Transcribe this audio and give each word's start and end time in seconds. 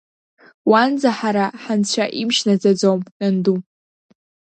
Уанӡа 0.69 1.09
ҳара 1.17 1.45
ҳанцәа 1.61 2.05
имч 2.21 2.37
наӡаӡом, 2.47 2.99
нанду! 3.17 3.57